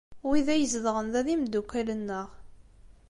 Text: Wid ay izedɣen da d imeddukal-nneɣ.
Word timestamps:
Wid 0.27 0.47
ay 0.53 0.61
izedɣen 0.65 1.07
da 1.13 1.21
d 1.25 1.27
imeddukal-nneɣ. 1.33 2.27